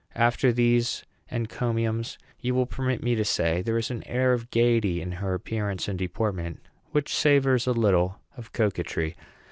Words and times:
After 0.15 0.51
these 0.51 1.05
encomiums, 1.31 2.17
will 2.41 2.47
you 2.57 2.65
permit 2.65 3.03
me 3.03 3.13
to 3.13 3.23
say 3.23 3.61
there 3.61 3.77
is 3.77 3.91
an 3.91 4.01
air 4.07 4.33
of 4.33 4.49
gayety 4.49 4.99
in 4.99 5.11
her 5.11 5.35
appearance 5.35 5.87
and 5.87 5.99
deportment 5.99 6.59
which 6.89 7.13
savors 7.15 7.67
a 7.67 7.71
little 7.73 8.19
of 8.35 8.51
coquetry? 8.51 9.15